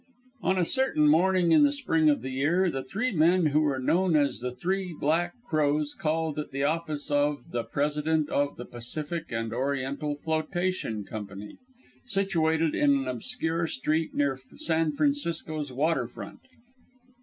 On 0.41 0.57
a 0.57 0.65
certain 0.65 1.07
morning 1.07 1.51
in 1.51 1.61
the 1.63 1.71
spring 1.71 2.09
of 2.09 2.23
the 2.23 2.31
year, 2.31 2.71
the 2.71 2.83
three 2.83 3.11
men 3.11 3.45
who 3.45 3.59
were 3.59 3.77
known 3.77 4.15
as 4.15 4.39
the 4.39 4.49
Three 4.51 4.93
Black 4.93 5.35
Crows 5.43 5.93
called 5.93 6.39
at 6.39 6.49
the 6.49 6.63
office 6.63 7.11
of 7.11 7.51
"The 7.51 7.63
President 7.63 8.27
of 8.31 8.55
the 8.57 8.65
Pacific 8.65 9.25
and 9.31 9.53
Oriental 9.53 10.15
Flotation 10.15 11.03
Company," 11.03 11.59
situated 12.03 12.73
in 12.73 12.95
an 12.95 13.07
obscure 13.07 13.67
street 13.67 14.15
near 14.15 14.39
San 14.57 14.91
Francisco's 14.93 15.71
water 15.71 16.07
front. 16.07 16.39